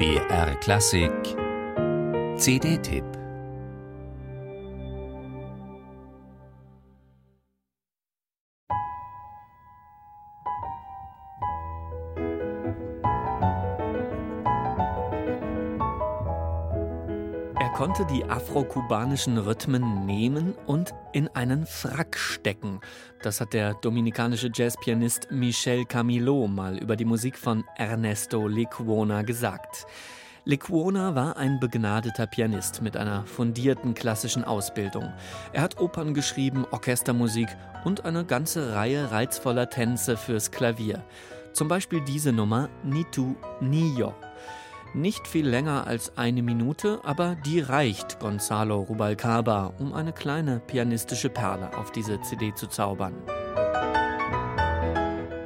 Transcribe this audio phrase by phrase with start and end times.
[0.00, 1.36] BR Klassik.
[2.38, 3.19] CD-Tipp
[17.80, 22.80] konnte die afro-kubanischen Rhythmen nehmen und in einen Frack stecken.
[23.22, 29.86] Das hat der dominikanische Jazzpianist Michel Camilo mal über die Musik von Ernesto Lecuona gesagt.
[30.44, 35.14] Lecuona war ein begnadeter Pianist mit einer fundierten klassischen Ausbildung.
[35.54, 37.48] Er hat Opern geschrieben, Orchestermusik
[37.86, 41.02] und eine ganze Reihe reizvoller Tänze fürs Klavier.
[41.54, 44.12] Zum Beispiel diese Nummer Nitu Niyo.
[44.92, 51.28] Nicht viel länger als eine Minute, aber die reicht Gonzalo Rubalcaba, um eine kleine pianistische
[51.28, 53.14] Perle auf diese CD zu zaubern.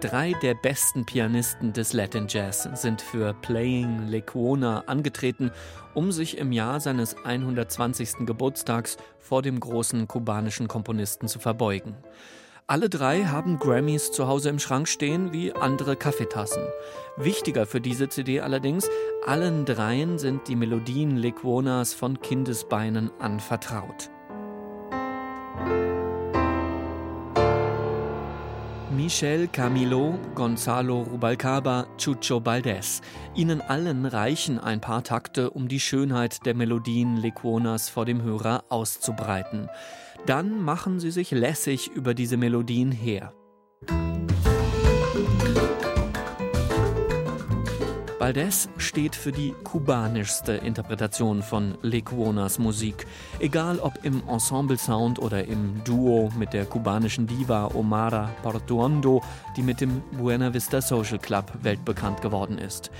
[0.00, 5.52] Drei der besten Pianisten des Latin Jazz sind für Playing Lecuona angetreten,
[5.94, 8.26] um sich im Jahr seines 120.
[8.26, 11.96] Geburtstags vor dem großen kubanischen Komponisten zu verbeugen.
[12.70, 16.62] Alle drei haben Grammys zu Hause im Schrank stehen wie andere Kaffeetassen.
[17.16, 18.86] Wichtiger für diese CD allerdings,
[19.24, 24.10] allen dreien sind die Melodien Lecuonas von Kindesbeinen anvertraut.
[28.98, 33.00] Michel Camilo, Gonzalo Rubalcaba, Chucho Baldes.
[33.32, 38.64] Ihnen allen reichen ein paar Takte, um die Schönheit der Melodien Lecuonas vor dem Hörer
[38.70, 39.70] auszubreiten.
[40.26, 43.32] Dann machen sie sich lässig über diese Melodien her.
[48.28, 53.06] Valdez steht für die kubanischste Interpretation von Lecuonas Musik.
[53.40, 59.22] Egal ob im Ensemble-Sound oder im Duo mit der kubanischen Diva Omara Portuondo,
[59.56, 62.90] die mit dem Buena Vista Social Club weltbekannt geworden ist.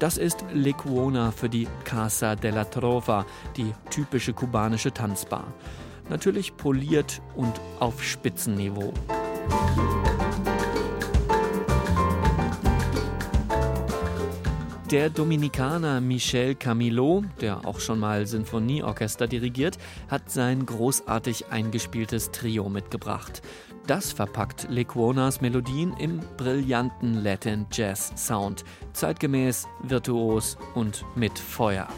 [0.00, 3.24] Das ist Lecuona für die Casa de la Trova,
[3.56, 5.46] die typische kubanische Tanzbar.
[6.10, 8.92] Natürlich poliert und auf Spitzenniveau.
[14.90, 19.78] Der Dominikaner Michel Camilo, der auch schon mal Sinfonieorchester dirigiert,
[20.08, 23.40] hat sein großartig eingespieltes Trio mitgebracht.
[23.86, 31.88] Das verpackt Lecuonas Melodien im brillanten Latin Jazz Sound, zeitgemäß, virtuos und mit Feuer.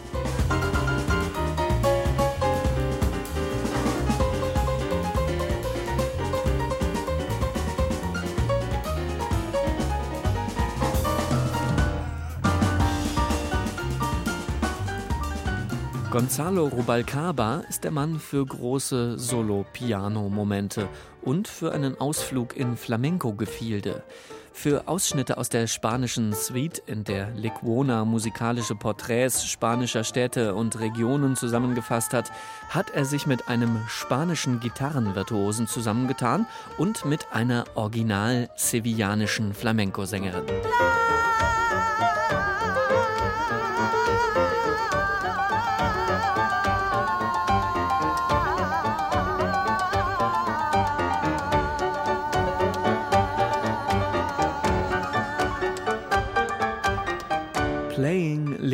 [16.16, 20.88] Gonzalo Rubalcaba ist der Mann für große Solo-Piano-Momente
[21.20, 24.02] und für einen Ausflug in Flamenco-Gefilde.
[24.50, 31.36] Für Ausschnitte aus der spanischen Suite, in der Lecuona musikalische Porträts spanischer Städte und Regionen
[31.36, 32.32] zusammengefasst hat,
[32.70, 36.46] hat er sich mit einem spanischen Gitarrenvirtuosen zusammengetan
[36.78, 40.46] und mit einer original sevillanischen Flamenco-Sängerin.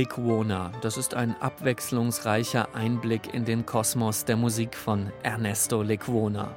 [0.02, 6.56] Lecuona, das ist ein abwechslungsreicher Einblick in den Kosmos der Musik von Ernesto Lecuona.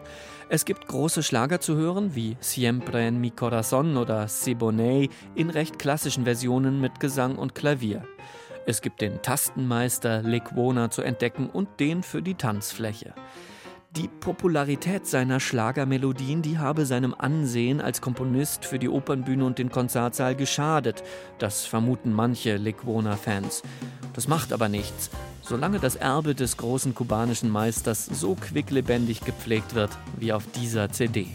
[0.50, 5.78] Es gibt große Schlager zu hören, wie Siempre en mi corazón oder Siboney in recht
[5.78, 8.04] klassischen Versionen mit Gesang und Klavier.
[8.66, 13.14] Es gibt den Tastenmeister Lecuona zu entdecken und den für die Tanzfläche.
[13.98, 19.72] Die Popularität seiner Schlagermelodien, die habe seinem Ansehen als Komponist für die Opernbühne und den
[19.72, 21.02] Konzertsaal geschadet.
[21.40, 23.64] Das vermuten manche Lecuona-Fans.
[24.12, 25.10] Das macht aber nichts,
[25.42, 31.28] solange das Erbe des großen kubanischen Meisters so quicklebendig gepflegt wird wie auf dieser CD.